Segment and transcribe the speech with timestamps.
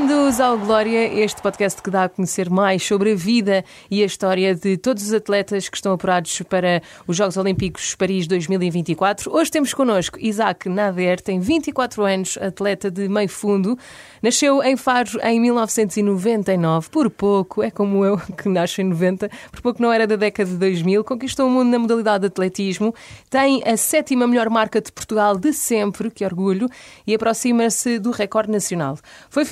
[0.00, 4.06] Bem-vindos ao Glória, este podcast que dá a conhecer mais sobre a vida e a
[4.06, 9.30] história de todos os atletas que estão apurados para os Jogos Olímpicos Paris 2024.
[9.30, 13.78] Hoje temos connosco Isaac Nader, tem 24 anos, atleta de meio fundo.
[14.22, 19.60] Nasceu em Faro em 1999, por pouco, é como eu que nasce em 90, por
[19.60, 22.94] pouco não era da década de 2000, conquistou o mundo na modalidade de atletismo,
[23.28, 26.70] tem a sétima melhor marca de Portugal de sempre, que orgulho,
[27.06, 28.96] e aproxima-se do recorde nacional.
[29.28, 29.44] Foi,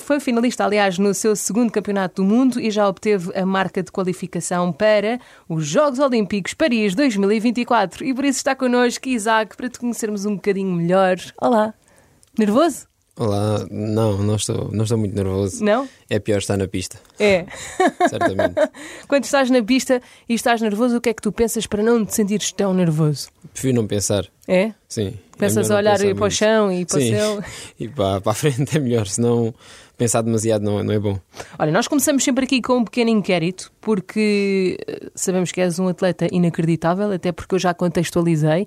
[0.00, 3.90] foi finalista, aliás, no seu segundo campeonato do mundo e já obteve a marca de
[3.90, 8.04] qualificação para os Jogos Olímpicos Paris 2024.
[8.04, 11.16] E por isso está connosco Isaac para te conhecermos um bocadinho melhor.
[11.40, 11.74] Olá!
[12.38, 12.86] Nervoso?
[13.16, 15.64] Olá, não, não estou, não estou muito nervoso.
[15.64, 15.88] Não?
[16.10, 16.98] É pior estar na pista.
[17.18, 17.46] É.
[18.10, 18.54] Certamente.
[19.06, 22.04] Quando estás na pista e estás nervoso, o que é que tu pensas para não
[22.04, 23.28] te sentires tão nervoso?
[23.52, 24.26] Prefiro não pensar.
[24.48, 24.72] É?
[24.88, 25.16] Sim.
[25.38, 27.14] Pensas é a olhar para para o chão e para Sim.
[27.14, 27.44] o céu?
[27.78, 29.54] E para, para a frente é melhor, senão
[29.96, 31.18] pensar demasiado não, não é bom.
[31.58, 35.88] Olha, nós começamos sempre aqui com um pequeno inquérito, porque eh, sabemos que és um
[35.88, 38.66] atleta inacreditável, até porque eu já contextualizei.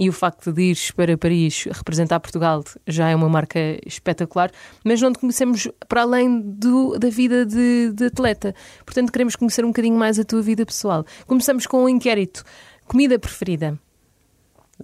[0.00, 4.52] E o facto de ires para Paris representar Portugal já é uma marca espetacular,
[4.84, 8.54] mas não te conhecemos para além do, da vida de, de atleta.
[8.86, 11.04] Portanto, queremos conhecer um bocadinho mais a tua vida pessoal.
[11.26, 12.44] Começamos com um inquérito.
[12.86, 13.76] Comida preferida?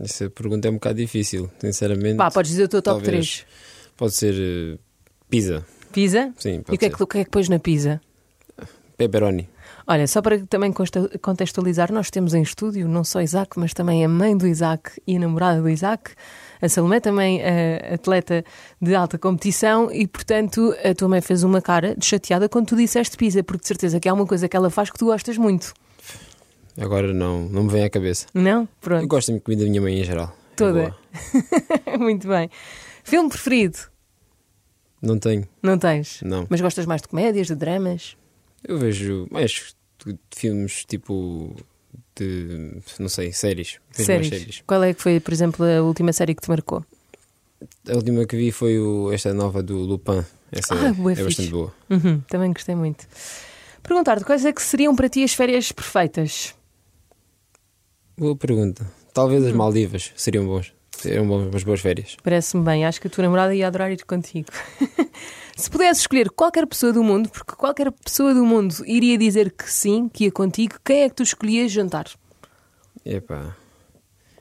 [0.01, 2.17] Essa pergunta é um bocado difícil, sinceramente.
[2.17, 3.47] Pá, podes dizer o teu top Talvez 3.
[3.97, 4.79] Pode ser eh,
[5.28, 6.33] pizza, Pizza?
[6.39, 8.00] sim, E pode o que, é que, o que é que pões na pizza?
[8.97, 9.48] Pepperoni.
[9.86, 10.72] Olha, só para também
[11.20, 15.16] contextualizar, nós temos em estúdio não só Isaac, mas também a mãe do Isaac e
[15.16, 16.12] a namorada do Isaac.
[16.62, 18.43] A Salomé também é atleta
[18.81, 22.76] de alta competição e, portanto, a tua mãe fez uma cara de chateada quando tu
[22.76, 25.37] disseste pizza, porque de certeza que é uma coisa que ela faz que tu gostas
[25.37, 25.75] muito.
[26.78, 28.26] Agora não, não me vem à cabeça.
[28.32, 28.62] Não?
[28.62, 30.34] Eu Pronto, gosto da comida da minha mãe em geral.
[30.53, 30.72] É toda.
[31.93, 31.99] boa.
[31.99, 32.49] muito bem.
[33.04, 33.78] Filme preferido?
[35.04, 36.20] Não tenho, Não tens?
[36.22, 36.47] não.
[36.48, 38.16] Mas gostas mais de comédias, de dramas?
[38.66, 41.54] Eu vejo mais de- de filmes tipo
[42.16, 43.78] de, não sei, séries.
[43.94, 44.28] Vejo Séries.
[44.28, 44.62] séries.
[44.66, 46.84] Qual é que foi, por exemplo, a última série que te marcou?
[47.88, 50.25] A última que vi foi o- esta nova do Lupin.
[50.50, 51.75] Essa Ah, é, é bastante boa.
[51.91, 53.06] Uhum, também gostei muito.
[53.82, 56.54] Perguntar-te quais é que seriam para ti as férias perfeitas?
[58.16, 58.87] Boa pergunta.
[59.12, 59.48] Talvez Hum.
[59.48, 60.72] as Maldivas seriam bons.
[61.27, 62.16] Bons, umas boas férias.
[62.22, 64.49] Parece-me bem, acho que a tua namorada ia adorar ir contigo.
[65.56, 69.71] Se pudesse escolher qualquer pessoa do mundo, porque qualquer pessoa do mundo iria dizer que
[69.71, 72.06] sim, que ia contigo, quem é que tu escolhias jantar?
[73.05, 73.55] Epá,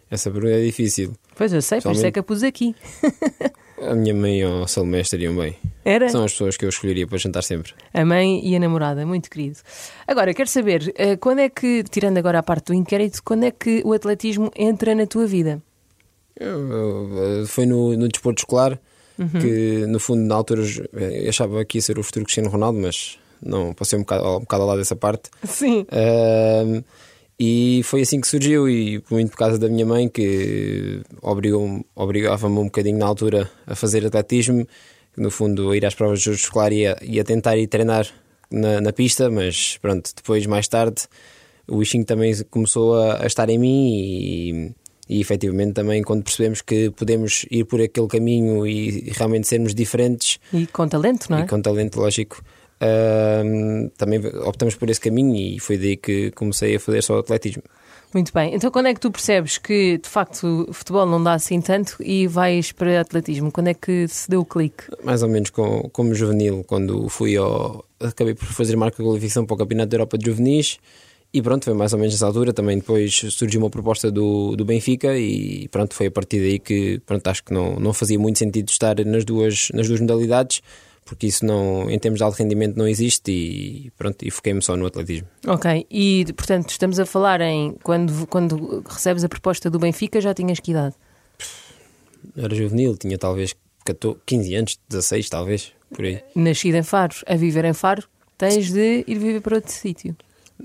[0.09, 1.13] essa pergunta é difícil.
[1.35, 2.75] Pois eu sei, por isso é que a pus aqui.
[3.81, 5.57] A minha mãe e o Salomé estariam bem.
[5.83, 7.73] Era São as pessoas que eu escolheria para jantar sempre.
[7.93, 9.57] a mãe e a namorada, muito querido.
[10.07, 13.51] Agora, quero saber, eh, quando é que, tirando agora a parte do inquérito, quando é
[13.51, 15.61] que o atletismo entra na tua vida?
[16.39, 18.79] Eu- foi no, no desporto escolar
[19.19, 19.27] Uhum.
[19.29, 20.63] que, no fundo, na altura
[20.93, 24.39] eu achava que ia ser o futuro Cristiano Ronaldo, mas não, passei um bocado, um
[24.39, 25.29] bocado ao lado dessa parte.
[25.43, 25.85] Sim.
[27.39, 31.01] E foi assim que surgiu, e muito por causa da minha mãe, que
[31.95, 34.67] obrigava-me um bocadinho na altura a fazer atletismo,
[35.17, 37.67] no fundo, a ir às provas de juros escolar e a, e a tentar ir
[37.67, 38.07] treinar
[38.49, 41.03] na, na pista, mas pronto, depois, mais tarde,
[41.67, 44.71] o bichinho também começou a, a estar em mim e.
[45.09, 50.39] E efetivamente também quando percebemos que podemos ir por aquele caminho e realmente sermos diferentes,
[50.53, 51.41] E com talento, não é?
[51.41, 52.41] e com talento, lógico.
[52.79, 57.63] Ahm, também optamos por esse caminho e foi daí que comecei a fazer só atletismo.
[58.13, 58.53] Muito bem.
[58.53, 61.95] Então, quando é que tu percebes que, de facto, o futebol não dá assim tanto
[61.99, 63.51] e vais para atletismo?
[63.51, 64.83] Quando é que se deu o clique?
[65.03, 67.83] Mais ou menos com, como juvenil, quando fui ao.
[67.99, 70.77] Acabei por fazer marca de qualificação para o Campeonato da Europa de Juvenis
[71.33, 72.53] e pronto, foi mais ou menos nessa altura.
[72.53, 77.01] Também depois surgiu uma proposta do, do Benfica e pronto, foi a partir daí que
[77.05, 80.61] pronto, acho que não, não fazia muito sentido estar nas duas, nas duas modalidades.
[81.05, 84.77] Porque isso não, em termos de alto rendimento não existe e pronto, e foquei-me só
[84.77, 85.27] no atletismo.
[85.45, 85.85] Ok.
[85.91, 90.61] E, portanto, estamos a falar em quando, quando recebes a proposta do Benfica, já tinhas
[90.61, 90.95] que idade?
[92.37, 93.53] Era juvenil, tinha talvez
[93.83, 96.21] 14, 15 anos, 16 talvez, por aí.
[96.35, 98.03] Nascido em Faro, a viver em Faro,
[98.37, 100.15] tens de ir viver para outro sítio.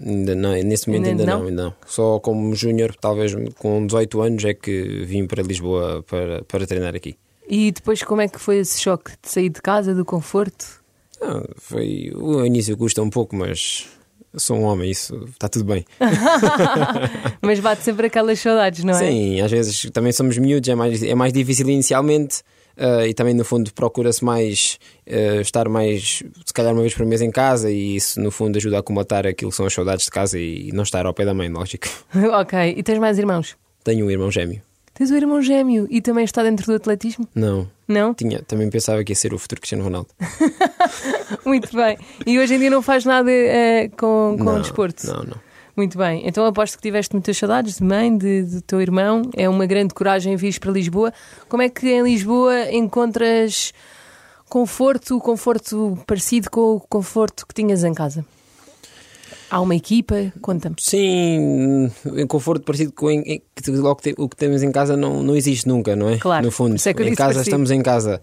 [0.00, 1.40] Ainda não, nesse momento Ainda ainda, não?
[1.40, 1.74] não, ainda não.
[1.86, 6.94] Só como júnior, talvez com 18 anos, é que vim para Lisboa para, para treinar
[6.94, 7.16] aqui.
[7.48, 10.82] E depois, como é que foi esse choque de sair de casa, do conforto?
[11.20, 13.88] Não, foi, o início custa um pouco, mas
[14.36, 15.84] sou um homem, isso está tudo bem.
[17.42, 18.98] Mas bate sempre aquelas saudades, não é?
[18.98, 22.42] Sim, às vezes também somos miúdos, é mais, é mais difícil inicialmente.
[22.78, 27.04] Eh, e também no fundo procura-se mais eh, estar mais se calhar uma vez por
[27.04, 30.04] mês em casa e isso no fundo ajuda a comatar aquilo que são as saudades
[30.04, 31.88] de casa e não estar ao pé da mãe, lógico.
[32.40, 32.74] ok.
[32.76, 33.56] E tens mais irmãos?
[33.82, 34.62] Tenho um irmão gêmeo.
[34.94, 37.26] Tens um irmão gêmeo e também está dentro do atletismo?
[37.34, 38.12] Não, Não?
[38.14, 40.08] tinha, também pensava que ia ser o futuro Cristiano Ronaldo.
[41.46, 41.96] Muito bem.
[42.26, 45.06] E hoje em dia não faz nada eh, com, com não, o desporto?
[45.06, 45.47] Não, não.
[45.78, 46.22] Muito bem.
[46.26, 49.22] Então aposto que tiveste muitas saudades de mãe, de, de teu irmão.
[49.36, 51.12] É uma grande coragem vir para Lisboa.
[51.48, 53.72] Como é que em Lisboa encontras
[54.48, 58.26] conforto, conforto parecido com o conforto que tinhas em casa?
[59.50, 60.32] Há uma equipa?
[60.42, 60.74] Conta-me.
[60.80, 63.42] Sim, em conforto parecido com em- em-
[63.78, 66.18] logo te- o que temos em casa não, não existe nunca, não é?
[66.18, 67.40] Claro, No fundo, é em casa parecido.
[67.42, 68.20] estamos em casa.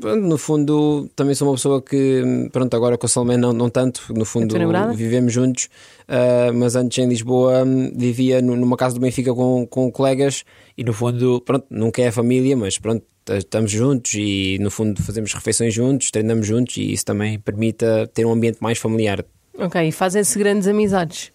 [0.00, 2.22] Pronto, no fundo, também sou uma pessoa que,
[2.52, 4.48] pronto, agora com a Salomé não, não tanto, no fundo
[4.94, 5.68] vivemos juntos,
[6.08, 7.64] ah, mas antes em Lisboa
[7.94, 10.44] vivia nu- numa casa do Benfica com, com colegas
[10.76, 15.32] e no fundo, pronto, nunca é família, mas pronto, estamos juntos e no fundo fazemos
[15.34, 17.84] refeições juntos, treinamos juntos e isso também permite
[18.14, 19.24] ter um ambiente mais familiar.
[19.58, 21.32] Ok, e fazem-se grandes amizades.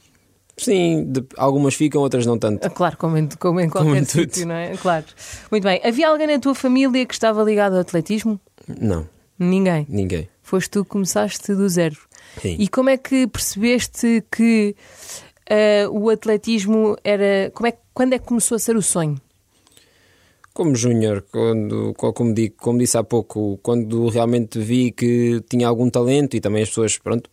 [0.57, 2.66] Sim, de- algumas ficam, outras não tanto.
[2.66, 4.75] Ah, Claro, como em, como em Como qualquer em sítio, não é?
[4.78, 5.06] Claro.
[5.52, 5.81] Muito bem.
[5.84, 8.40] Havia alguém na tua família que estava ligado ao atletismo?
[8.68, 9.07] Não,
[9.38, 9.86] Ninguém.
[9.90, 10.30] ninguém.
[10.42, 11.98] Foste tu que começaste do zero.
[12.42, 12.56] Sim.
[12.60, 14.75] E como é que percebeste que
[15.50, 17.52] ah, o atletismo era.
[17.54, 19.19] Como é, quando é que começou a ser o sonho?
[20.54, 25.68] Como júnior, quando, co- como, digo, como disse há pouco, quando realmente vi que tinha
[25.68, 27.30] algum talento e também as pessoas, pronto,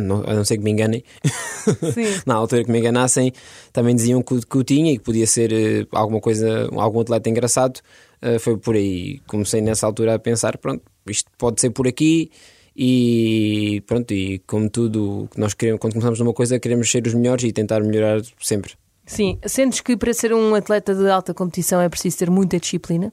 [0.00, 1.02] não- a não ser que me enganem,
[2.26, 3.32] na altura que me enganassem,
[3.72, 7.00] também diziam que, o- que o tinha e que podia ser eh, alguma coisa, algum
[7.00, 7.80] atleta engraçado.
[8.20, 9.20] Eh, foi por aí.
[9.26, 12.30] Comecei nessa altura a pensar, pronto, isto pode ser por aqui.
[12.74, 17.12] E pronto, e como tudo, que nós queremos, quando começamos numa coisa, queremos ser os
[17.14, 18.72] melhores e tentar melhorar sempre.
[19.04, 19.38] Sim.
[19.46, 23.12] Sentes que para ser um atleta de alta competição é preciso ter muita disciplina?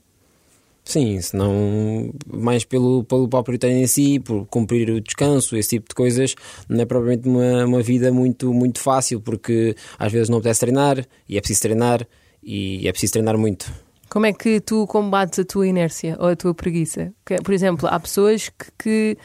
[0.90, 5.88] Sim, senão mais pelo, pelo próprio treino em si, por cumprir o descanso, esse tipo
[5.88, 6.34] de coisas,
[6.68, 11.06] não é propriamente uma, uma vida muito, muito fácil, porque às vezes não apetece treinar
[11.28, 12.08] e é preciso treinar
[12.42, 13.72] e é preciso treinar muito.
[14.10, 17.14] Como é que tu combates a tua inércia ou a tua preguiça?
[17.44, 19.18] Por exemplo, há pessoas que, que,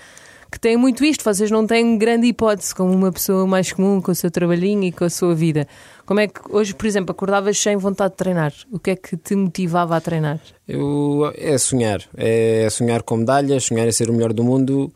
[0.55, 4.13] que têm muito isto, vocês não têm grande hipótese, como uma pessoa mais comum com
[4.13, 5.67] o seu trabalhinho e com a sua vida.
[6.07, 8.53] Como é que hoje, por exemplo, acordavas sem vontade de treinar?
[8.71, 10.41] O que é que te motivava a treinar?
[10.69, 14.93] Eu, é sonhar, é sonhar com medalhas, sonhar em ser o melhor do mundo.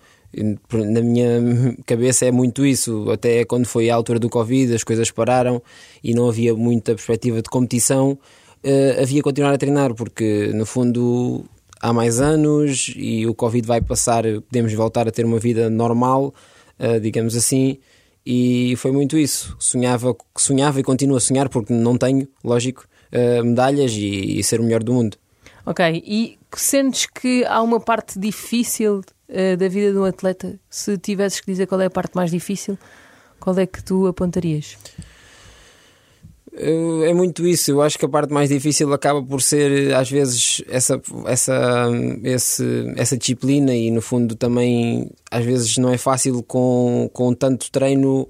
[0.73, 3.11] Na minha cabeça é muito isso.
[3.11, 5.61] Até quando foi a altura do Covid, as coisas pararam
[6.05, 8.17] e não havia muita perspectiva de competição.
[8.63, 11.45] eh, havia continuar a treinar, porque no fundo
[11.81, 16.35] há mais anos e o Covid vai passar, podemos voltar a ter uma vida normal,
[16.79, 17.79] eh, digamos assim.
[18.25, 19.57] E foi muito isso.
[19.59, 24.61] Sonhava, sonhava e continuo a sonhar, porque não tenho, lógico, eh, medalhas e- e ser
[24.61, 25.17] o melhor do mundo.
[25.65, 30.59] Ok, e sentes que há uma parte difícil eh, da vida de um atleta?
[30.71, 32.79] Se tivesses que dizer qual é a parte mais difícil,
[33.39, 34.77] qual é que tu apontarias?
[36.53, 37.71] Eu- É muito isso.
[37.71, 41.89] Eu acho que a parte mais difícil acaba por ser, às vezes, essa, essa,
[42.25, 42.65] esse,
[42.97, 48.29] essa disciplina e, no fundo, também, às vezes, não é fácil com, com tanto treino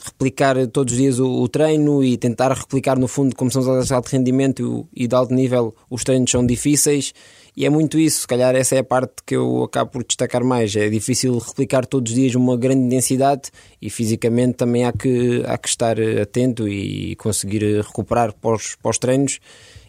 [0.00, 3.66] replicar todos os dias o, o treino e tentar replicar, no fundo, como são os
[3.68, 7.12] atletas de alto rendimento e de alto nível, os treinos são difíceis.
[7.58, 10.44] E é muito isso, se calhar essa é a parte que eu acabo por destacar
[10.44, 10.76] mais.
[10.76, 13.50] É difícil replicar todos os dias uma grande intensidade
[13.82, 19.40] e fisicamente também há que, há que estar atento e conseguir recuperar pós, pós treinos.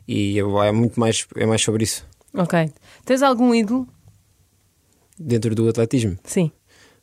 [0.08, 2.04] E é muito mais, é mais sobre isso.
[2.34, 2.72] Ok.
[3.06, 3.88] Tens algum ídolo?
[5.20, 6.52] Dentro do atletismo, Sim.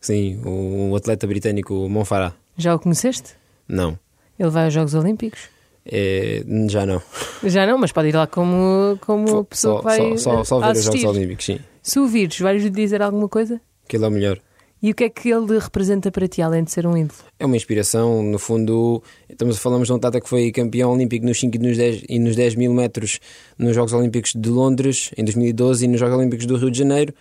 [0.00, 2.34] sim, o, atleta britânico Mon Farah.
[2.56, 3.36] Já o conheceste?
[3.68, 3.96] Não,
[4.36, 5.48] Ele vai aos Jogos Olímpicos?
[5.90, 7.00] É, já não.
[7.44, 10.60] Já não, mas pode ir lá como, como pessoa Só, que vai só, só, só
[10.60, 10.84] ver os.
[10.84, 11.58] Jogos Olímpicos, sim.
[11.82, 13.60] Se o vires, vais-lhe dizer alguma coisa?
[13.88, 14.40] Que ele é o melhor.
[14.82, 17.18] E o que é que ele representa para ti, além de ser um ídolo?
[17.38, 21.40] É uma inspiração, no fundo, estamos, falamos de um atleta que foi campeão olímpico nos
[21.40, 23.18] 5 e nos 10, e nos 10 mil metros
[23.58, 27.14] nos Jogos Olímpicos de Londres em 2012 e nos Jogos Olímpicos do Rio de Janeiro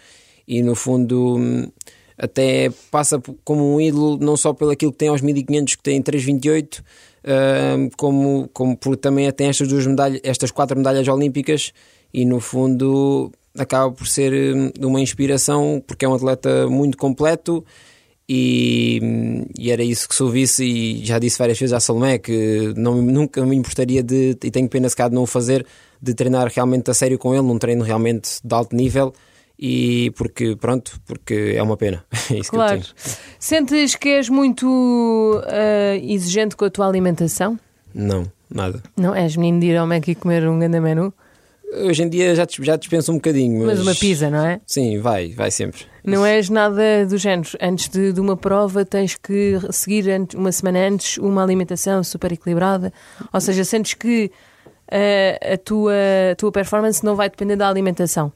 [0.48, 1.40] e no fundo
[2.18, 6.02] até passa como um ídolo não só pelo aquilo que tem aos 1500 que tem
[6.02, 6.84] 328 hum,
[7.98, 11.74] como, como por também tem estas duas medalhas, estas quatro medalhas olímpicas
[12.14, 17.66] e no fundo acaba por ser hum, uma inspiração porque é um atleta muito completo
[18.28, 19.00] e,
[19.58, 23.02] e era isso que se ouvisse e já disse várias vezes à Salomé que não,
[23.02, 25.66] nunca me importaria de, e tenho pena se cá de não o fazer,
[26.02, 29.14] de treinar realmente a sério com ele, num treino realmente de alto nível
[29.60, 32.04] e porque, pronto, porque é uma pena.
[32.32, 32.80] É isso Claro.
[32.82, 33.16] que eu tenho.
[33.40, 37.60] Sentes que és muito ah, exigente com a tua alimentação?
[37.94, 38.82] Não, nada.
[38.98, 39.14] Não?
[39.16, 41.14] És menino de ir ao Mac e comer um grande menu?
[41.84, 43.80] Hoje em dia já, já dispenso um bocadinho, mas...
[43.80, 44.62] Mas uma pizza, não é?
[44.66, 45.82] Sim, vai, vai sempre.
[46.04, 47.50] Não és nada do género.
[47.62, 52.94] Antes de, de uma prova tens que seguir uma semana antes uma alimentação super equilibrada.
[53.34, 54.32] Ou seja, sentes que
[54.92, 55.94] ah, a, tua,
[56.32, 58.32] a tua performance não vai depender da alimentação.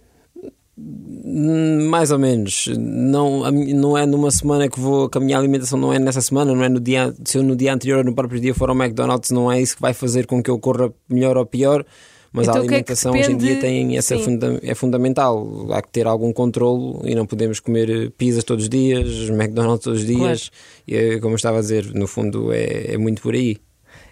[1.42, 2.68] Hum, Mais ou menos.
[2.78, 5.08] Não, não é numa semana que vou.
[5.10, 7.14] que a minha alimentação não é nessa semana, não é no dia.
[7.24, 9.76] Se eu no dia anterior ou no próprio dia for ao McDonald's, não é isso
[9.76, 11.86] que vai fazer com que eu corra melhor ou pior.
[12.32, 14.60] Mas Então, a o que é que alimentação hoje em dia depende- tem essa funda-
[14.62, 15.68] é fundamental.
[15.72, 20.02] Há que ter algum controlo e não podemos comer pizzas todos os dias, McDonald's todos
[20.02, 20.52] os dias.
[20.88, 23.58] E, eh, como eu estava a dizer, no fundo é, é muito por aí.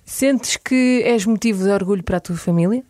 [0.04, 2.82] Sentes que és motivo de orgulho para a tua família?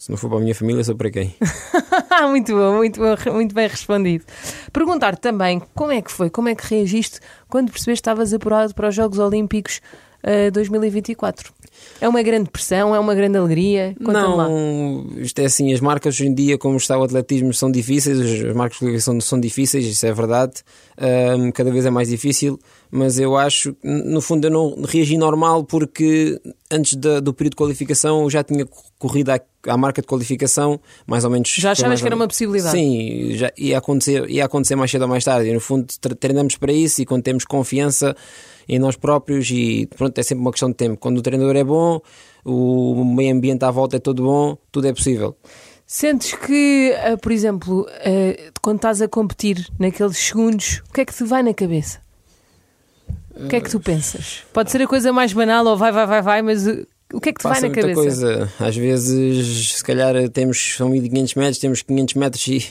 [0.00, 1.34] Se não for para a minha família, sou para quem?
[2.30, 4.24] muito bom, muito bom, muito bem respondido.
[4.72, 8.74] Perguntar também como é que foi, como é que reagiste quando percebeste que estavas apurado
[8.74, 9.82] para os Jogos Olímpicos
[10.22, 11.52] eh, 2024?
[12.00, 13.94] É uma grande pressão, é uma grande alegria?
[14.02, 14.48] Conta-me lá.
[14.48, 18.18] Não, isto é assim, as marcas hoje em dia, como está o atletismo, são difíceis,
[18.18, 20.62] as marcas de qualificação são difíceis, isso é verdade,
[21.00, 22.58] Ahm, cada vez é mais difícil,
[22.90, 27.56] mas eu acho, no fundo eu não reagi normal porque antes da- do período de
[27.56, 28.66] qualificação eu já tinha
[28.98, 31.48] corrido à, à marca de qualificação, mais ou menos...
[31.56, 32.72] Já achavas que era uma possibilidade?
[32.76, 36.14] Sim, já ia acontecer, ia acontecer mais cedo ou mais tarde, e no fundo tre-
[36.14, 38.16] treinamos para isso e quando temos confiança
[38.68, 40.96] em nós próprios e pronto, é sempre uma questão de tempo.
[40.96, 42.00] Quando o treinador é bom,
[42.44, 45.36] o meio ambiente à volta é todo bom, tudo é possível.
[45.86, 51.04] Sentes que, ah, por exemplo, ah, quando estás a competir naqueles segundos, o que é
[51.04, 51.98] que te vai na cabeça?
[53.44, 54.42] O que é que tu pensas?
[54.52, 57.30] Pode ser a coisa mais banal ou vai, vai, vai, vai, mas uh, o que
[57.30, 58.00] é que te vai Passa na muita cabeça?
[58.00, 58.52] coisa.
[58.58, 62.66] Às vezes, se calhar, temos, são 1500 metros, temos 500 metros e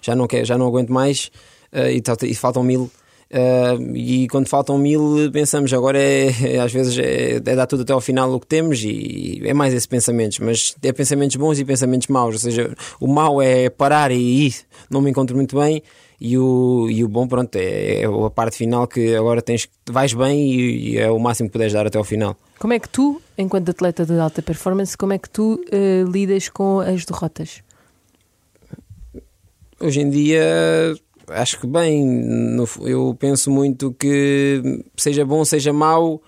[0.00, 1.30] já não, quer, já não aguento mais
[1.72, 2.90] eh, e, e faltam mil.
[3.30, 7.82] Eh, e quando faltam mil, pensamos agora é, é, às vezes é, é dar tudo
[7.82, 11.58] até ao final o que temos e é mais esses pensamentos, mas é pensamentos bons
[11.58, 12.34] e pensamentos maus.
[12.34, 14.54] Ou seja, o mau é parar e ir,
[14.88, 15.82] não me encontro muito bem.
[16.20, 20.14] E o, e o bom, pronto, é, é a parte final que agora tens, vais
[20.14, 22.36] bem e, e é o máximo que puderes dar até ao final.
[22.58, 26.48] Como é que tu, enquanto atleta de alta performance, como é que tu eh, lidas
[26.48, 27.62] com as derrotas?
[29.80, 30.94] Hoje em dia,
[31.28, 34.62] acho que bem, no- eu penso muito que
[34.96, 36.22] seja bom, seja mau,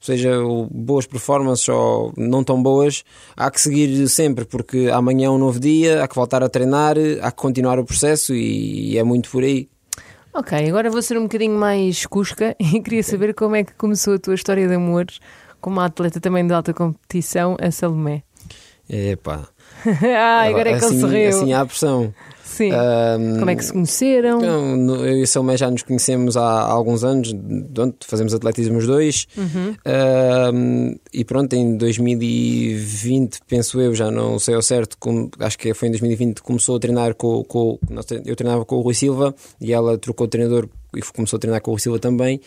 [0.00, 0.30] seja
[0.70, 3.04] boas performances ou não tão boas,
[3.36, 6.96] há que seguir sempre, porque amanhã é um novo dia, há que voltar a treinar,
[7.22, 9.68] há que continuar o processo e é muito por aí.
[10.32, 14.14] Ok, agora vou ser um bocadinho mais cusca e queria saber como é que começou
[14.14, 15.06] a tua história de amor
[15.60, 18.22] como uma atleta também de alta competição, a Salomé.
[18.88, 19.46] Epá,
[19.86, 21.28] ah, agora é que assim, ele sorriu.
[21.28, 22.14] assim há pressão.
[22.60, 22.72] Sim.
[22.72, 24.38] Ahm, Como é que se conheceram?
[24.76, 27.34] No- eu e a Salomé já nos conhecemos há, há alguns anos,
[28.04, 29.26] fazemos atletismo os dois.
[29.34, 29.74] Uhum.
[29.86, 35.72] Ahm, e pronto, em 2020, penso eu, já não sei ao certo, como, acho que
[35.72, 37.78] foi em 2020 começou a treinar com, com
[38.26, 41.62] eu treinava com o Rui Silva e ela trocou de treinador e começou a treinar
[41.62, 42.40] com o Rui Silva também.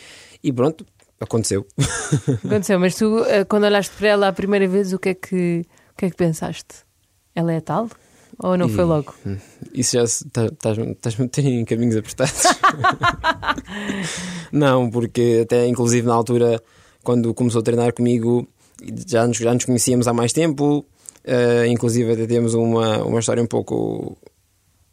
[0.43, 0.85] E pronto,
[1.19, 1.65] aconteceu.
[2.45, 5.65] Aconteceu, mas tu, eh, quando olhaste para ela a primeira vez, o que é que,
[5.93, 6.83] o que, é que pensaste?
[7.33, 7.89] Ela é tal?
[8.39, 9.13] Ou não foi logo?
[9.73, 10.49] Isso já se- tá-
[11.41, 12.43] em caminhos apertados.
[14.51, 16.61] não, porque até inclusive na altura,
[17.03, 18.47] quando começou a treinar comigo,
[19.07, 20.85] já nos, já nos conhecíamos há mais tempo.
[21.23, 24.17] eh, inclusive até temos uma, uma história um pouco.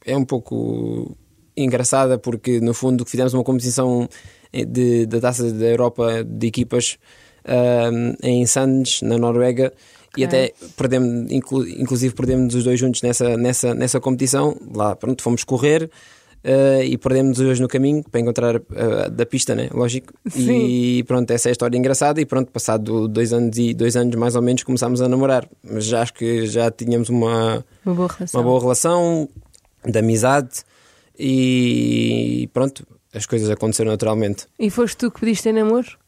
[0.05, 1.17] É um pouco
[1.57, 4.09] engraçada, porque no fundo fizemos uma competição
[4.53, 6.97] de, da taça da Europa de equipas
[7.45, 7.91] eh,
[8.23, 9.73] em Sands, na Noruega.
[10.17, 10.27] E Ok.
[10.27, 14.57] até perdemos, inclu- inclusive perdemos os dois juntos nessa, nessa, nessa competição.
[14.75, 15.89] Lá, pronto, fomos correr
[16.43, 19.69] eh, e perdemos os dois no caminho para encontrar eh, da pista, né?
[19.73, 20.13] Lógico.
[20.37, 22.21] E pronto, essa é a história engraçada.
[22.21, 25.49] E pronto, passado dois anos e dois anos mais ou menos começámos a namorar.
[25.63, 28.41] Mas já acho que já tínhamos uma, Uma boa relação.
[28.41, 29.29] uma boa relação
[29.87, 30.65] de amizade
[31.19, 34.47] e pronto, as coisas aconteceram naturalmente.
[34.59, 36.00] E foste tu que pediste em namoro?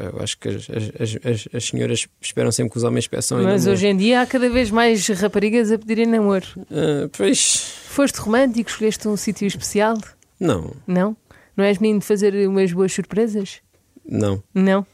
[0.00, 3.42] Eu acho que as, as, as, as senhoras esperam sempre que os homens peçam.
[3.42, 6.46] Mas hoje em dia há cada vez mais raparigas a pedirem namoro.
[6.70, 9.96] Ah, pois, Foste romântico, escolheste um sítio especial?
[10.38, 11.16] não, Não?
[11.56, 13.60] Não és menino de fazer umas boas surpresas?
[14.10, 14.86] não, Não.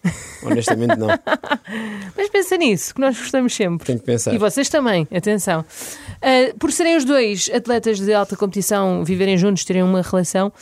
[0.42, 1.06] honestamente não.
[2.16, 3.86] Mas pensa nisso, que nós gostamos sempre.
[3.86, 4.34] Tenho que pensar.
[4.34, 5.64] E vocês também, atenção.
[6.22, 10.52] Ah, por serem os dois atletas de alta competição, viverem juntos, terem uma relação,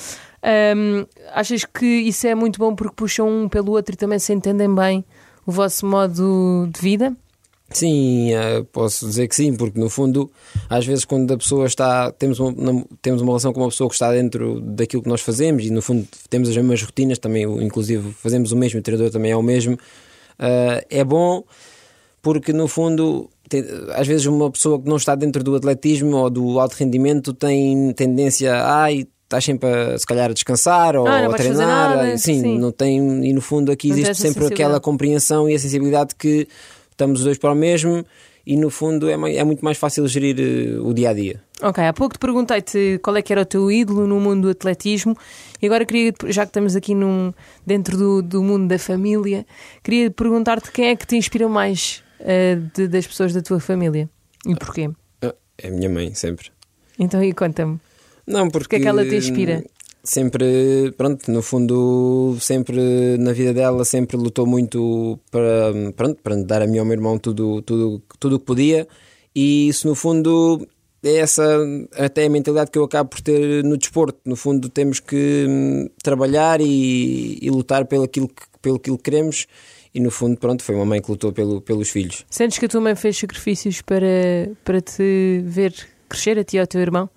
[0.43, 4.33] ahm, achas que isso é muito bom porque puxam um pelo outro e também se
[4.33, 5.05] entendem bem
[5.47, 7.15] o vosso modo de vida?
[7.71, 10.31] Sim, eh, posso dizer que sim, porque no fundo,
[10.69, 12.13] às vezes, quando a pessoa está.
[12.13, 15.65] Temos uma, temos uma relação com uma pessoa que está dentro daquilo que nós fazemos
[15.65, 19.31] e no fundo temos as mesmas rotinas, também, inclusive, fazemos o mesmo, o treinador também
[19.33, 19.79] é o mesmo.
[20.39, 21.43] eh, é bom
[22.21, 23.31] porque no fundo.
[23.49, 27.33] tem- às vezes uma pessoa que não está dentro do atletismo ou do alto rendimento
[27.35, 31.67] tem tendência a ai, estás sempre a, se calhar a descansar ou Ah, a treinar
[31.97, 32.59] nada, sim, sim.
[32.59, 36.47] não tem e no fundo aqui Não existe sempre aquela compreensão e a sensibilidade que
[36.91, 38.05] estamos os dois para o mesmo
[38.47, 41.41] e no fundo é, é muito mais fácil gerir eh, o dia a dia.
[41.63, 44.51] Ok, há pouco te perguntei-te qual é que era o teu ídolo no mundo do
[44.51, 45.17] atletismo
[45.63, 47.33] e agora queria, já que estamos aqui num,
[47.65, 49.47] dentro do, do mundo da família,
[49.83, 54.11] queria perguntar-te quem é que te inspira mais eh, de- das pessoas da tua família
[54.45, 54.91] e porquê?
[55.23, 56.51] Ah, É a minha mãe, sempre.
[56.99, 57.79] Então aí conta-me.
[58.27, 59.65] Não, porque é que ela te inspira?
[60.05, 66.63] Sempre, pronto, no fundo, sempre na vida dela, sempre lutou muito para, pronto, para dar
[66.63, 68.89] a mim e ao meu irmão tudo tudo tudo o que podia
[69.33, 70.67] e isso no fundo
[71.05, 71.45] é essa
[71.97, 74.19] até a mentalidade que eu acabo por ter no desporto.
[74.25, 79.05] No fundo, temos que hum, trabalhar e, e lutar pelo aquilo que, pelo aquilo que
[79.05, 79.47] queremos
[79.95, 82.25] e no fundo, pronto, foi uma mãe que lutou pelo, pelos filhos.
[82.31, 85.75] Sentes que a tua mãe fez sacrifícios para, para te ver
[86.09, 87.11] crescer, a ti e ao teu irmão?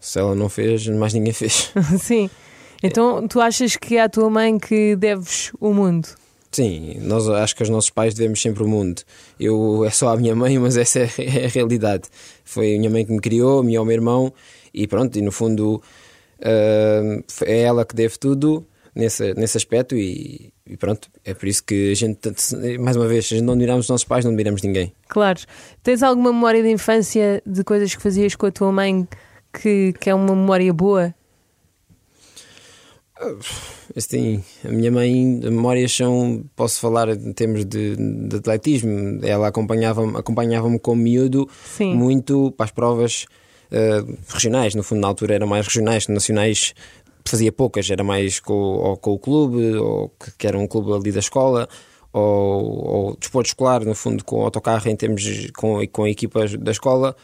[0.00, 1.72] Se ela não fez, mais ninguém fez.
[2.00, 2.30] Sim.
[2.82, 6.08] Então tu achas que é à tua mãe que deves o mundo?
[6.50, 9.02] Sim, nós acho que os nossos pais devemos sempre o mundo.
[9.38, 12.08] Eu é só a minha mãe, mas essa é, é a realidade.
[12.44, 14.32] Foi a minha mãe que me criou, a mim e ao meu irmão,
[14.74, 15.80] e pronto, e no fundo
[16.42, 21.62] ah, é ela que deve tudo nesse, nesse aspecto, e, e pronto, é por isso
[21.62, 22.18] que a gente,
[22.80, 24.92] mais uma vez, se a gente não admiramos os nossos pais, não admiramos ninguém.
[25.08, 25.40] Claro.
[25.82, 29.06] Tens alguma memória de infância de coisas que fazias com a tua mãe
[29.52, 31.14] que, que é uma memória boa?
[33.94, 40.16] Assim, a minha mãe, memórias são, posso falar em termos de, de atletismo, ela acompanhava-me
[40.16, 41.94] acompanhava como miúdo Sim.
[41.94, 43.26] muito para as provas
[43.70, 46.74] eh, regionais, no fundo na altura eram mais regionais, nacionais
[47.24, 51.20] fazia poucas, era mais com, com o clube, ou que, era um clube ali da
[51.20, 51.68] escola,
[52.12, 56.70] ou, ou desporto escolar, no fundo com o autocarro em termos com, com equipas da
[56.70, 57.14] escola,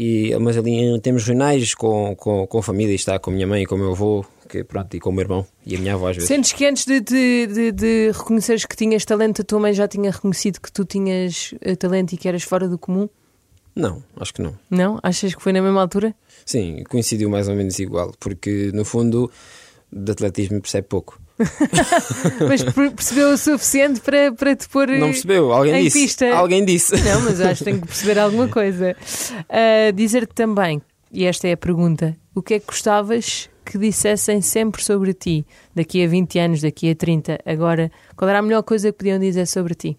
[0.00, 3.48] e, mas ali em termos regionais com, com, com a família, está com a minha
[3.48, 5.94] mãe, com o meu avô, que, pronto, e com o meu irmão e a minha
[5.94, 6.28] avó às vezes.
[6.28, 9.88] Sentes que antes de, de, de, de reconheceres que tinhas talento, a tua mãe já
[9.88, 13.08] tinha reconhecido que tu tinhas eh, talento e que eras fora do comum?
[13.74, 14.56] Não, acho que não.
[14.70, 15.00] Não?
[15.02, 16.14] Achas que foi na mesma altura?
[16.46, 19.28] Sim, coincidiu mais ou menos igual, porque no fundo
[19.92, 21.20] de atletismo percebe pouco.
[22.48, 25.52] Mas per- percebeu o suficiente para, para te pôr Não percebeu?
[25.52, 26.00] Alguém em disse.
[26.00, 26.26] pista.
[26.34, 26.94] Alguém disse.
[27.04, 28.96] Não, mas acho que tenho que perceber alguma coisa.
[29.48, 30.80] Ah, Dizer-te também,
[31.12, 35.46] e esta é a pergunta, o que é que gostavas que dissessem sempre sobre ti?
[35.74, 39.18] Daqui a 20 anos, daqui a 30, agora, qual era a melhor coisa que podiam
[39.18, 39.98] dizer sobre ti?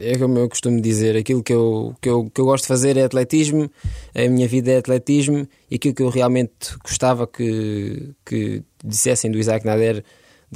[0.00, 2.98] É como eu costumo dizer, aquilo que eu, que, eu, que eu gosto de fazer
[2.98, 3.70] é atletismo,
[4.14, 9.38] a minha vida é atletismo e aquilo que eu realmente gostava que, que dissessem do
[9.38, 10.04] Isaac Nader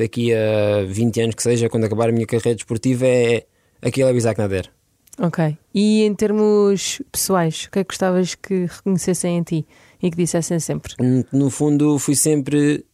[0.01, 3.45] daqui a 20 anos que seja, quando acabar a minha carreira desportiva, é
[3.83, 4.71] aquilo é o Isaac Nader.
[5.19, 5.57] Ok.
[5.75, 9.67] E em termos pessoais, o que é que gostavas que reconhecessem em ti
[10.03, 10.95] e que dissessem sempre?
[11.31, 12.85] No fundo, fui sempre,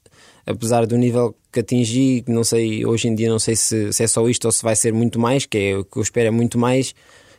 [0.45, 4.07] apesar do nível que atingi, não sei, hoje em dia não sei se, se é
[4.07, 6.31] só isto ou se vai ser muito mais, que é o que eu espero é
[6.31, 6.95] muito mais,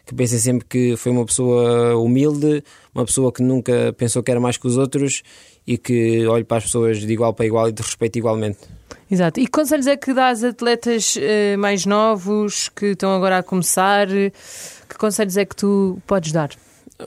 [0.06, 2.64] que pensem sempre que foi uma pessoa humilde,
[2.96, 5.22] uma pessoa que nunca pensou que era mais que os outros
[5.68, 8.60] e que olhe para as pessoas de igual para igual e de respeito igualmente.
[9.10, 9.40] Exato.
[9.40, 13.44] E que conselhos é que dás a atletas eh, mais novos que estão agora a
[13.44, 14.08] começar?
[14.08, 16.50] Que conselhos é que tu podes dar?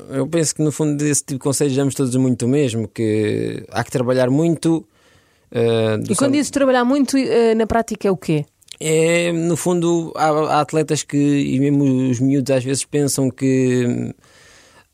[0.09, 3.65] Eu penso que no fundo desse tipo de conselhos damos todos muito o mesmo, que
[3.71, 4.87] há que trabalhar muito.
[5.51, 8.47] do E quando dizes trabalhar muito, eh, na prática é o quê?
[8.83, 14.15] É, no fundo, há, há atletas que, e mesmo os miúdos às vezes pensam que,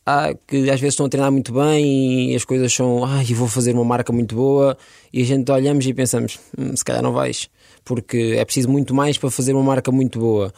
[0.06, 3.36] há, que às vezes estão a treinar muito bem e as coisas são, ai, eu
[3.36, 4.78] vou fazer uma marca muito boa
[5.12, 7.50] e a gente olhamos e pensamos, "Hum, se calhar não vais,
[7.84, 10.52] porque é preciso muito mais para fazer uma marca muito boa.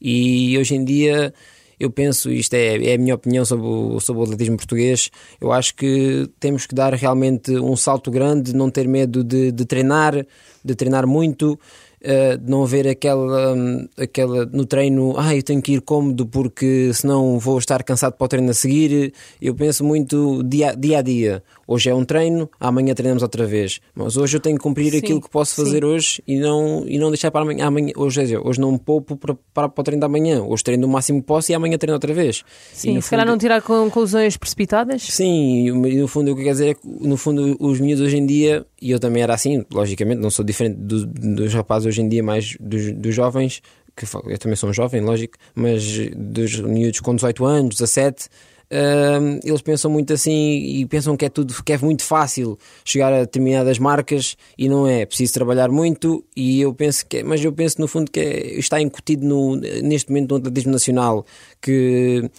[0.00, 1.32] E hoje em dia
[1.78, 5.52] eu penso, isto é, é a minha opinião sobre o, sobre o atletismo português, eu
[5.52, 10.26] acho que temos que dar realmente um salto grande, não ter medo de, de treinar,
[10.64, 11.58] de treinar muito,
[12.00, 16.26] eh, de não haver aquela, hum, aquela no treino, ah, eu tenho que ir cômodo
[16.26, 19.12] porque senão vou estar cansado para o treino a seguir.
[19.42, 21.42] Eu penso muito dia, dia a dia.
[21.66, 23.80] Hoje é um treino, amanhã treinamos outra vez.
[23.94, 25.64] Mas hoje eu tenho que cumprir Sim, aquilo que posso sim.
[25.64, 27.66] fazer hoje e não, e não deixar para amanhã.
[27.66, 30.42] amanhã hoje, dizer, hoje não me poupo para, para, para o treino da manhã.
[30.42, 32.42] Hoje treino o máximo que posso e amanhã treino outra vez.
[32.72, 35.02] Sim, se calhar não tirar conclusões precipitadas?
[35.02, 38.16] Sim, e no fundo o que quer dizer é que no fundo os miúdos hoje
[38.16, 42.00] em dia, e eu também era assim, logicamente, não sou diferente do- dos rapazes hoje
[42.02, 43.60] em dia, mais dos, dos jovens,
[43.96, 45.82] que eu também sou um jovem, lógico, mas
[46.16, 48.28] dos miúdos com 18 anos, 17,
[48.70, 50.30] hum, eles pensam muito assim
[50.78, 54.86] e pensam que é tudo que é muito fácil chegar a determinadas marcas e não
[54.86, 58.20] é, preciso trabalhar muito e eu penso que é- mas eu penso no fundo que
[58.20, 61.24] é- está incutido no, neste momento no atletismo nacional
[61.60, 62.30] que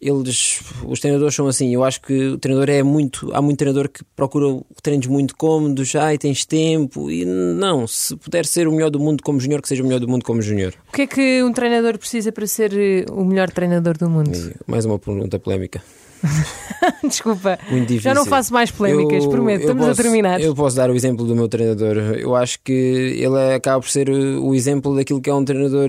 [0.00, 1.72] eles, os treinadores são assim.
[1.74, 3.30] Eu acho que o treinador é muito.
[3.34, 7.10] Há muito treinador que procura treinos muito cómodos, ai, tens tempo.
[7.10, 10.00] E não, se puder ser o melhor do mundo como júnior, que seja o melhor
[10.00, 10.74] do mundo como júnior.
[10.88, 14.30] O que é que um treinador precisa para ser eh, o melhor treinador do mundo?
[14.34, 15.82] E Mais uma pergunta polémica.
[17.04, 17.58] Desculpa,
[18.00, 19.60] já não faço mais polémicas, Eu- prometo.
[19.60, 20.40] eu Estamos posso- a terminar.
[20.40, 21.96] Eu posso dar o exemplo do meu treinador.
[22.18, 25.88] Eu acho que ele acaba por ser uh, o exemplo daquilo que é um treinador.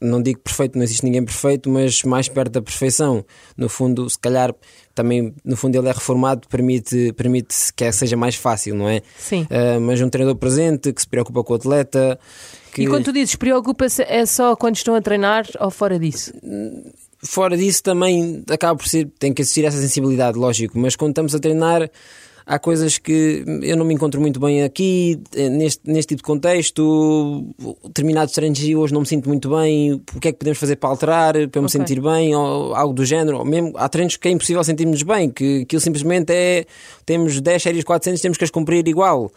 [0.00, 3.24] Não digo perfeito, não existe ninguém perfeito, mas mais perto da perfeição.
[3.56, 4.54] No fundo, se calhar,
[4.94, 9.02] também, no fundo, ele é reformado, permite, permite que seja mais fácil, não é?
[9.16, 9.42] Sim.
[9.42, 12.18] Uh, mas um treinador presente, que se preocupa com o atleta.
[12.72, 12.82] Que...
[12.82, 16.32] E quando tu dizes preocupa-se, é só quando estão a treinar ou fora disso?
[17.22, 21.34] Fora disso também acaba por ser, tem que existir essa sensibilidade, lógico, mas quando estamos
[21.34, 21.90] a treinar
[22.46, 26.26] há coisas que eu não me encontro muito bem aqui, eh, neste, neste tipo de
[26.26, 27.44] contexto,
[27.84, 30.76] determinados treinos e hoje não me sinto muito bem, o que é que podemos fazer
[30.76, 34.28] para alterar, para me sentir bem, ou algo do género, ou mesmo há treinos que
[34.28, 36.66] é impossível sentirmos bem, que aquilo simplesmente é,
[37.06, 39.30] temos 10 séries 400, temos que as cumprir igual.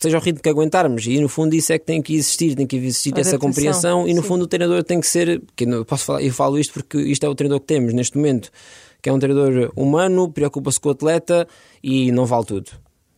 [0.00, 2.66] Seja o ritmo que aguentarmos, e no fundo isso é que tem que existir, tem
[2.66, 4.28] que existir essa compreensão, e no sim.
[4.28, 7.24] fundo o treinador tem que ser, que eu posso falar, eu falo isto porque isto
[7.24, 8.50] é o treinador que temos neste momento,
[9.02, 11.46] que é um treinador humano, preocupa-se com o atleta
[11.82, 12.70] e não vale tudo.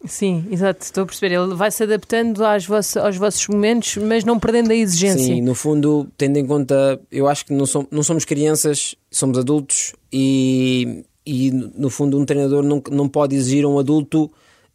[0.04, 1.36] Sim, exato, estou a perceber.
[1.36, 5.26] Ele vai se adaptando às vossa- aos vossos momentos, mas não perdendo a exigência.
[5.26, 9.38] Sim, no fundo, tendo em conta, eu acho que não, som- não somos crianças, somos
[9.38, 14.28] adultos e, e no fundo um treinador não, não pode exigir a um adulto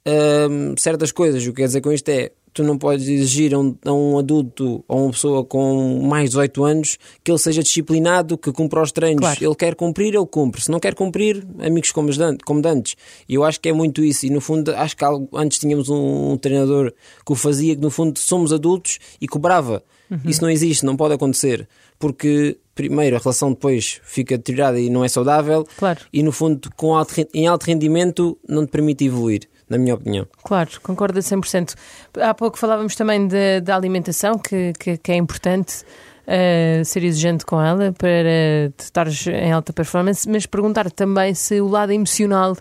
[0.08, 1.44] hum, certas coisas.
[1.44, 4.18] O que quer dizer com isto é, tu não podes exigir a um, a um
[4.18, 8.82] adulto ou uma pessoa com mais de 18 anos que ele seja disciplinado, que cumpra
[8.82, 9.22] os treinos.
[9.22, 9.44] Claro.
[9.44, 10.62] Ele quer cumprir, ele cumpre.
[10.62, 12.96] Se não quer cumprir, amigos como, os dan- como de antes.
[13.30, 14.26] E eu acho que é muito isso.
[14.26, 16.92] E no fundo, acho que antes tínhamos um, um treinador
[17.26, 19.84] que o fazia, que no fundo somos adultos e cobrava.
[20.24, 21.68] Isso não existe, não pode acontecer.
[22.00, 25.68] Porque, primeiro, a relação depois fica deteriorada e não é saudável.
[25.78, 26.00] Claro.
[26.14, 30.28] E no fundo, com alto, em alto rendimento, não te permite evoluir, na minha opinião.
[30.44, 31.76] Claro, concordo a 100%.
[32.22, 33.28] Há pouco falávamos também
[33.64, 35.84] da, alimentação, que, que, que é importante
[36.26, 41.62] eh, ser exigente com ela para te estares em alta performance, mas perguntar também se
[41.62, 42.56] o lado emocional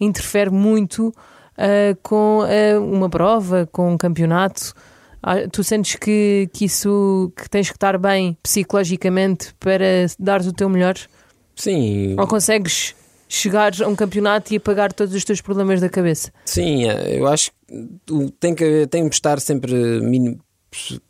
[0.00, 1.12] interfere muito
[1.56, 4.72] eh, com eh, uma prova, com um campeonato.
[5.20, 10.52] Ah, Tu sentes que, que isso que tens que estar bem psicologicamente para dares o
[10.52, 10.94] teu melhor?
[11.56, 12.94] Sim, Ou consegues
[13.28, 16.32] chegar a um campeonato e apagar todos os teus problemas da cabeça?
[16.44, 19.72] Sim, eh, eu acho que tem que, tem que estar sempre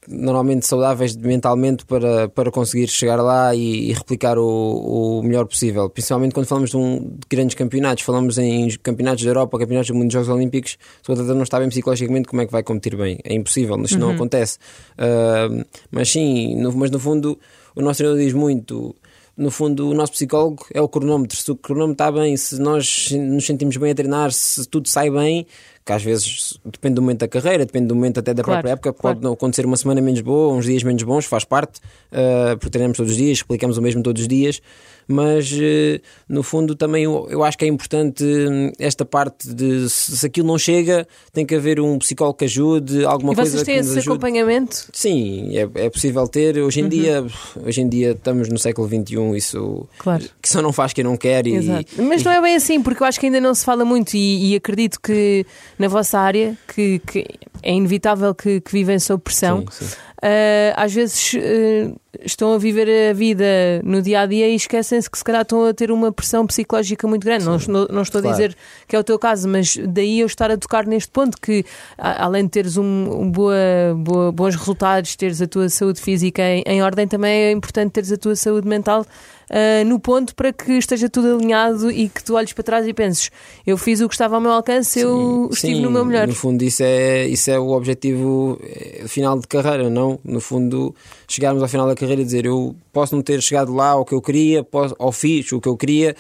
[0.09, 5.91] normalmente saudáveis mentalmente para, para conseguir chegar lá e, e replicar o, o melhor possível.
[5.91, 9.95] Principalmente quando falamos de, um, de grandes campeonatos, falamos em campeonatos da Europa, campeonatos do
[9.95, 12.63] mundo dos Jogos Olímpicos, se o atleta não está bem psicologicamente, como é que vai
[12.63, 13.19] competir bem?
[13.25, 14.59] É impossível, isto não acontece.
[14.97, 15.49] Ah,
[15.91, 17.39] mas sim, no- mas no fundo
[17.75, 18.95] o nosso treinador diz muito
[19.39, 21.37] no fundo, o nosso psicólogo é o cronómetro.
[21.37, 25.09] Se o cronómetro está bem, se nós nos sentimos bem a treinar, se tudo sai
[25.11, 25.47] bem,
[25.87, 28.73] que às vezes depende do momento da carreira, depende do momento até da Claro, própria
[28.73, 29.21] época, claro.
[29.21, 31.79] pode acontecer uma semana menos boa, uns dias menos bons, faz parte,
[32.13, 34.61] uh, porque treinamos todos os dias, explicamos o mesmo todos os dias,
[35.09, 40.27] mas uh, no fundo também eu, acho que é importante hum, esta parte de se,
[40.27, 43.75] aquilo não chega, tem que haver um psicólogo que ajude, alguma e coisa vocês têm
[43.77, 44.11] que nos esse ajude.
[44.13, 44.87] acompanhamento?
[44.93, 46.59] Sim, é, é possível ter.
[46.59, 47.27] Hoje em dia,
[47.65, 50.25] hoje em dia estamos no século XXI, isso Claro.
[50.43, 52.03] que só não faz quem não quer e, Exato.
[52.03, 54.53] Mas não é bem assim, porque eu acho que ainda não se fala muito e,
[54.53, 55.47] e acredito que
[55.79, 57.25] na vossa área, que, que
[57.63, 59.95] é inevitável que, que vivem sob pressão, Sim, sim.
[60.23, 61.95] ah, às vezes ah,
[62.25, 63.45] estão a viver a vida
[63.85, 67.07] no dia a dia e esquecem-se que se calhar estão a ter uma pressão psicológica
[67.07, 67.45] muito grande.
[67.45, 68.29] Não, não, não estou Claro.
[68.37, 71.39] a dizer que é o teu caso, mas daí eu estar a tocar neste ponto
[71.41, 71.65] que,
[71.97, 73.55] a- além de teres um, um boa,
[73.97, 78.11] boa- bons resultados, teres a tua saúde física em, em ordem, também é importante teres
[78.11, 79.05] a tua saúde mental
[79.51, 82.93] ah, no ponto para que esteja tudo alinhado e que tu olhes para trás e
[82.93, 83.31] penses:
[83.67, 86.27] eu fiz o que estava ao meu alcance, eu estive Sim, no meu melhor.
[86.27, 90.19] No fundo, isso é, isso é o objetivo eh, final de carreira, não?
[90.25, 90.95] No fundo,
[91.27, 94.15] chegarmos ao final da carreira e dizer eu posso não ter chegado lá ao que
[94.15, 96.15] eu queria, posso, ou fiz o que eu queria,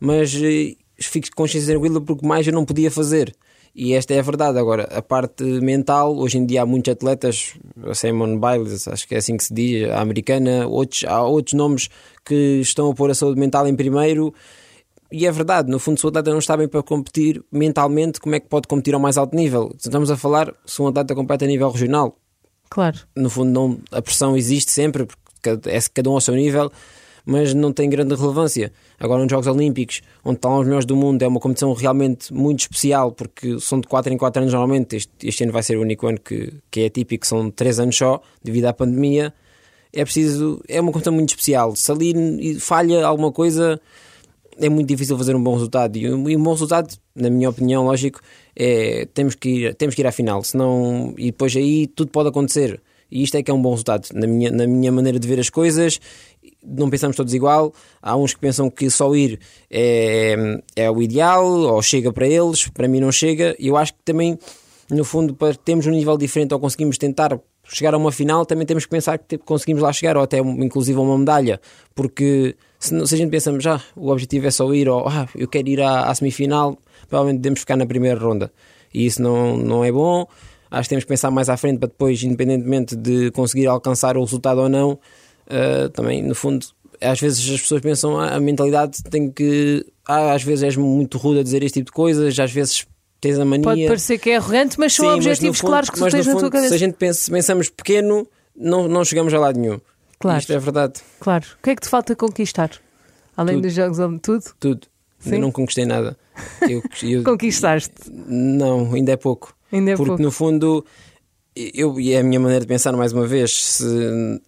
[0.00, 3.32] mas eh, fico com consciência tranquila porque mais eu não podia fazer.
[3.74, 4.58] E esta é a verdade.
[4.58, 9.14] Agora, a parte mental, hoje em dia há muitos atletas, a Simone Biles, acho que
[9.14, 11.88] é assim que se diz, a americana, outros, há outros nomes
[12.24, 14.34] que estão a pôr a saúde mental em primeiro.
[15.10, 18.34] E é verdade, no fundo, se o atleta não está bem para competir mentalmente, como
[18.34, 19.74] é que pode competir ao mais alto nível?
[19.78, 22.16] Estamos a falar se um atleta compete a nível regional.
[22.70, 22.98] Claro.
[23.14, 26.72] No fundo, não, a pressão existe sempre, porque é cada um ao seu nível,
[27.24, 28.72] mas não tem grande relevância.
[29.02, 32.60] Agora, nos Jogos Olímpicos, onde estão os melhores do mundo, é uma competição realmente muito
[32.60, 34.94] especial, porque são de 4 em 4 anos normalmente.
[34.94, 37.96] Este, este ano vai ser o único ano que, que é típico, são 3 anos
[37.96, 39.34] só, devido à pandemia.
[39.92, 41.74] É preciso, é uma competição muito especial.
[41.74, 43.80] Se ali falha alguma coisa,
[44.56, 45.96] é muito difícil fazer um bom resultado.
[45.96, 48.20] E um, bom resultado, na minha opinião, lógico,
[48.54, 52.28] é temos que ir, temos que ir à final, senão, e depois aí tudo pode
[52.28, 52.80] acontecer.
[53.12, 55.38] E isto é que é um bom resultado, na minha, na minha maneira de ver
[55.38, 56.00] as coisas.
[56.64, 57.72] Não pensamos todos igual.
[58.00, 59.38] Há uns que pensam que só ir
[59.70, 62.68] é, é o ideal ou chega para eles.
[62.68, 63.54] Para mim, não chega.
[63.58, 64.38] E eu acho que também,
[64.90, 68.66] no fundo, para termos um nível diferente ou conseguimos tentar chegar a uma final, também
[68.66, 71.60] temos que pensar que conseguimos lá chegar ou até inclusive uma medalha.
[71.94, 75.28] Porque se, se a gente pensamos já, ah, o objetivo é só ir ou ah,
[75.34, 76.78] eu quero ir à, à semifinal,
[77.08, 78.52] provavelmente devemos ficar na primeira ronda.
[78.92, 80.26] E isso não, não é bom
[80.72, 84.24] acho que temos que pensar mais à frente para depois, independentemente de conseguir alcançar o
[84.24, 84.98] resultado ou não,
[85.52, 86.66] uh, também, no fundo,
[87.00, 89.84] às vezes as pessoas pensam ah, a mentalidade tem que.
[90.06, 92.86] Ah, às vezes és muito rude a dizer este tipo de coisas, às vezes
[93.20, 93.64] tens a mania.
[93.64, 96.34] Pode parecer que é arrogante, mas são Sim, objetivos fundo, claros que tu tens na
[96.34, 96.68] tua cabeça.
[96.68, 99.80] Se a gente pensa, pensamos pequeno, não, não chegamos a lado nenhum.
[100.18, 100.38] Claro.
[100.38, 101.00] Isto é verdade.
[101.20, 101.44] Claro.
[101.58, 102.70] O que é que te falta conquistar?
[103.36, 103.64] Além tudo.
[103.64, 104.44] dos jogos, tudo?
[104.60, 104.86] Tudo.
[105.18, 105.34] Sim?
[105.34, 106.16] Ainda não conquistei nada.
[106.68, 107.92] Eu, eu, Conquistaste?
[108.10, 109.54] Não, ainda é pouco.
[109.72, 110.22] Ainda é Porque pouco.
[110.22, 110.84] no fundo,
[111.54, 114.40] eu, e é a minha maneira de pensar mais uma vez, se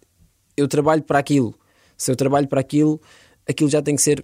[0.57, 1.53] eu trabalho para aquilo,
[1.97, 3.01] se eu trabalho para aquilo,
[3.47, 4.23] aquilo já tem que ser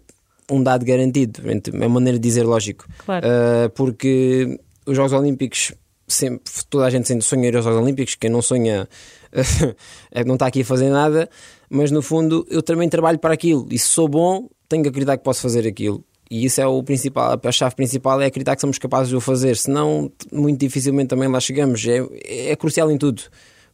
[0.50, 1.41] um dado garantido.
[1.50, 2.86] É uma maneira de dizer lógico.
[3.06, 3.26] Claro.
[3.26, 5.74] Uh, porque os Jogos Olímpicos
[6.08, 8.88] sempre, toda a gente sempre sonha ir aos Jogos Olímpicos, quem não sonha
[10.12, 11.30] é não está aqui a fazer nada,
[11.70, 15.17] mas no fundo eu também trabalho para aquilo e se sou bom, tenho que acreditar
[15.17, 16.04] que posso fazer aquilo.
[16.30, 19.22] E isso é o principal, a chave principal é acreditar que somos capazes de o
[19.22, 21.86] fazer, senão muito dificilmente também lá chegamos.
[21.86, 23.24] É, é crucial em tudo,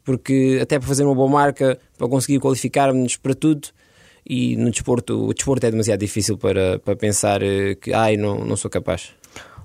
[0.08, 3.68] porque até para fazer uma boa marca, para conseguir qualificar-nos para tudo,
[4.26, 8.42] e no desporto, o desporto é demasiado difícil para, para pensar eh, que ai, não,
[8.42, 9.10] não sou capaz.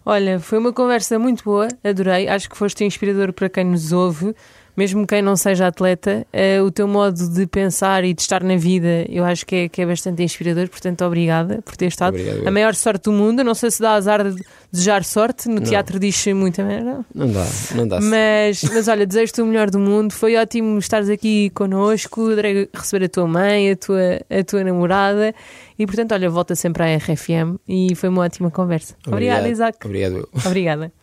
[0.06, 2.27] Olha, foi uma conversa muito boa, adorei.
[2.27, 4.36] Acho que foste inspirador para quem nos ouve
[4.75, 8.57] mesmo quem não seja atleta, uh, o teu modo de pensar e de estar na
[8.57, 10.67] vida, eu acho que é, que é bastante inspirador.
[10.67, 12.15] Portanto, obrigada por ter estado.
[12.15, 13.43] Obrigado, a maior sorte do mundo.
[13.43, 15.47] Não sei se dá azar de desejar sorte.
[15.47, 15.63] No não.
[15.63, 17.05] teatro diz-se muita merda.
[17.13, 17.99] Não dá, não dá.
[18.01, 20.12] Mas, mas olha, desejo-te o melhor do mundo.
[20.12, 22.31] Foi ótimo estares aqui connosco.
[22.31, 25.36] Adorei receber a tua mãe, a tua, a tua namorada.
[25.77, 28.95] E portanto, olha, volta sempre à RFM e foi uma ótima conversa.
[29.05, 29.77] Obrigado, Obrigada, Isaac.
[29.86, 30.29] Obrigado.
[30.45, 31.02] Obrigada.